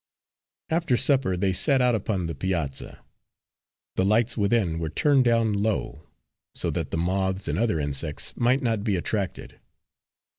[0.71, 3.05] After supper they sat out upon the piazza.
[3.97, 6.07] The lights within were turned down low,
[6.55, 9.59] so that the moths and other insects might not be attracted.